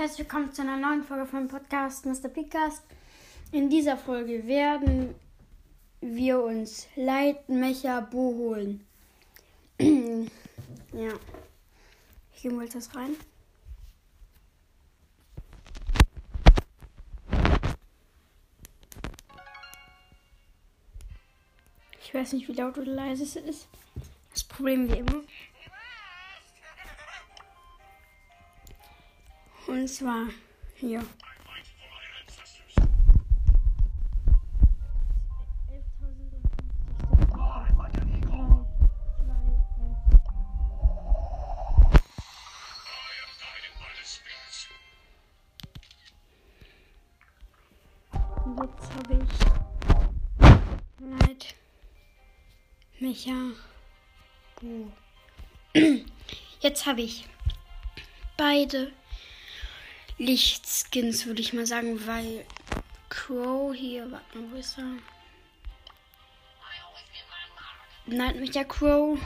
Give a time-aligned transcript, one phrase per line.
[0.00, 2.30] herzlich willkommen zu einer neuen Folge vom Podcast Mr.
[2.30, 2.82] Podcast.
[3.52, 5.14] In dieser Folge werden
[6.00, 8.86] wir uns Leitmecher Bo holen.
[9.78, 11.12] ja.
[12.34, 13.10] Ich gehe mal das rein.
[22.02, 23.68] Ich weiß nicht, wie laut oder leise es ist.
[24.32, 25.20] Das Problem wie immer.
[29.70, 30.26] Und zwar
[30.74, 31.00] hier.
[48.58, 49.30] Jetzt habe ich
[50.98, 51.54] Leid
[53.00, 53.52] Mecha.
[56.60, 57.26] Jetzt habe ich
[58.36, 58.92] beide
[60.20, 62.44] Lichtskins, würde ich mal sagen, weil
[63.08, 64.84] Crow hier, warte mal, wo ist er?
[68.04, 69.18] Nein, mich der Crow.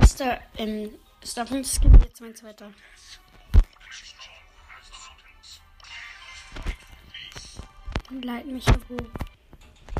[0.00, 0.90] Erster, ähm,
[1.24, 2.72] Starpunkt Skin, jetzt mein zweiter.
[8.22, 8.96] Leit mich wo.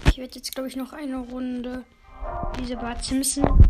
[0.08, 1.84] Ich werde jetzt, glaube ich, noch eine Runde
[2.58, 3.69] diese Bart Simpson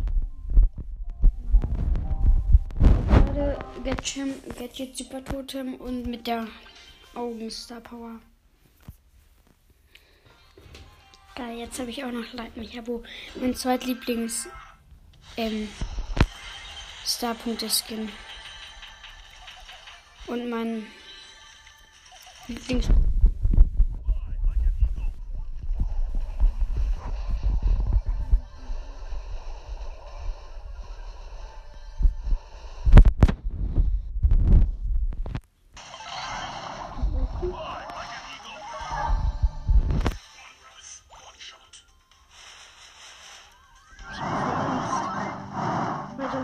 [3.83, 6.47] Gadget, Gadget Super Totem und mit der
[7.15, 8.21] Augenstar Power.
[11.35, 13.03] Geil, jetzt habe ich auch noch Light mich Abo.
[13.37, 14.49] Mein zweitlieblings
[15.39, 15.69] ähm,
[17.07, 18.11] Starpunkte Skin.
[20.27, 20.87] Und mein
[22.49, 22.89] Lieblings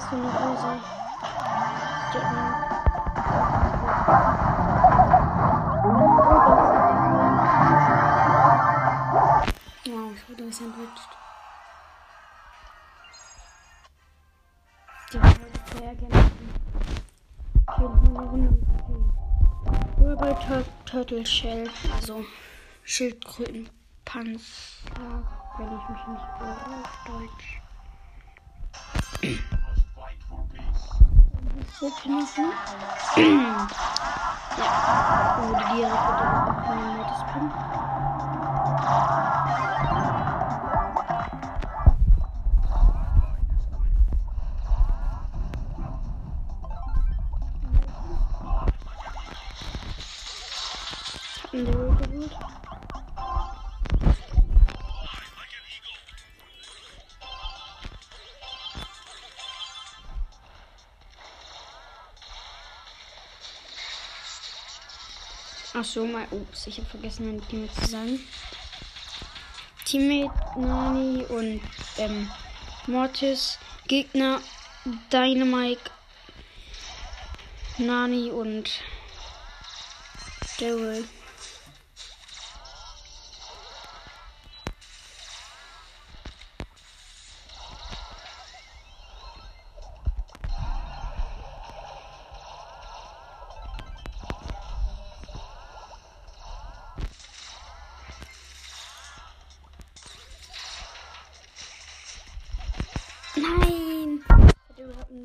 [0.07, 0.81] das für eine Hose?
[9.87, 11.11] Wow, ich wurde gesandwiched.
[15.13, 15.25] Die ich
[15.79, 16.31] sehr gerne
[17.69, 18.51] Okay, noch eine Runde.
[18.85, 20.05] Okay.
[20.05, 22.25] Urban Tur Turtle Shell, also
[22.85, 24.43] Schildkrötenpanzer,
[25.59, 27.61] wenn ich mich nicht irre auf Deutsch.
[31.73, 32.45] So genießen.
[33.17, 33.27] ja.
[35.37, 36.21] Die direkt mit
[36.69, 37.53] dem nettes Pin.
[65.75, 66.27] Ach so, mal.
[66.31, 68.21] Ups, ich habe vergessen, mein Teammate zu sagen.
[69.85, 71.61] Teammate Nani und
[71.99, 72.31] ähm,
[72.87, 73.59] Mortis.
[73.89, 74.41] Gegner
[75.13, 75.91] Dynamite,
[77.79, 78.69] Nani und
[80.59, 81.07] Daryl.
[105.09, 105.23] Noch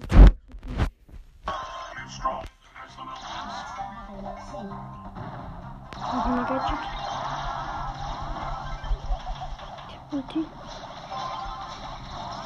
[6.25, 6.77] ein Gadget.
[9.87, 10.45] Ich hab Ulti.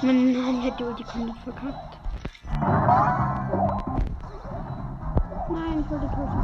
[0.01, 1.97] Mein Handy hat die Ulti komplett verkackt.
[5.49, 6.35] Nein, ich wollte tot Noch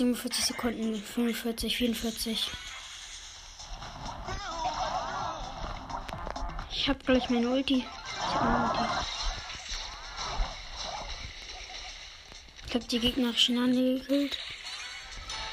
[0.00, 2.50] 47 Sekunden, 45, 44.
[6.72, 7.84] Ich hab gleich meine Ulti.
[7.84, 8.84] Ich hab meine Ulti.
[12.66, 14.38] Ich hab die gegnerischen Hande gekillt.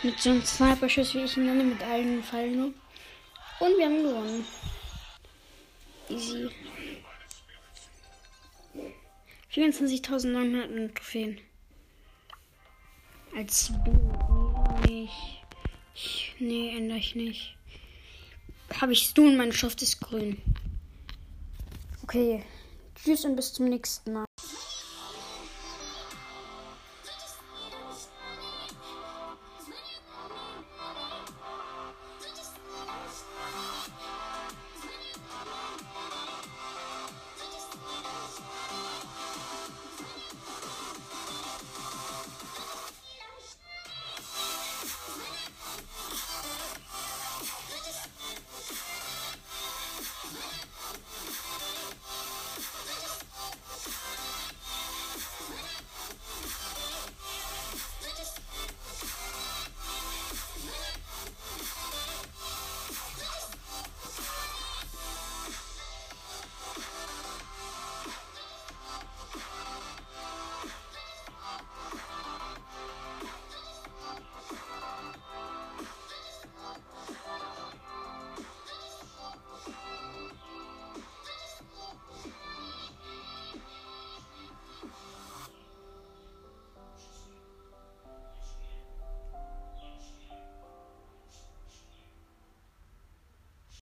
[0.03, 2.73] Mit so einem Sniper-Schuss, wie ich ihn nenne, mit allen Fallen.
[3.59, 4.45] Und wir haben gewonnen.
[6.07, 6.49] Easy.
[9.53, 11.41] 24.900 Trophäen.
[13.35, 14.36] Als Bo.
[16.39, 17.57] Nee, ändere ich nicht.
[18.79, 20.41] Habe ich du und meine Schrift ist grün.
[22.03, 22.43] Okay.
[22.95, 24.26] Tschüss und bis zum nächsten Mal.